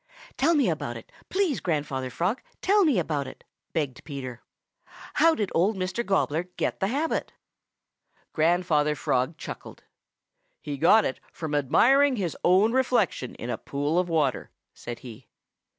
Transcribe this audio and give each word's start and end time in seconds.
"Tell 0.35 0.55
me 0.55 0.67
about 0.67 0.97
it. 0.97 1.11
Please, 1.29 1.59
Grandfather 1.59 2.09
Frog, 2.09 2.41
tell 2.59 2.83
me 2.85 2.97
about 2.97 3.27
it," 3.27 3.43
begged 3.71 4.03
Peter. 4.03 4.41
"How 5.13 5.35
did 5.35 5.51
Old 5.53 5.77
Mr. 5.77 6.03
Gobbler 6.03 6.47
get 6.57 6.79
the 6.79 6.87
habit?" 6.87 7.33
Grandfather 8.33 8.95
Frog 8.95 9.37
chuckled. 9.37 9.83
"He 10.59 10.75
got 10.79 11.05
it 11.05 11.19
from 11.31 11.53
admiring 11.53 12.15
his 12.15 12.35
own 12.43 12.71
reflection 12.73 13.35
in 13.35 13.51
a 13.51 13.59
pool 13.59 13.99
of 13.99 14.09
water," 14.09 14.49
said 14.73 14.97
he. 15.05 15.27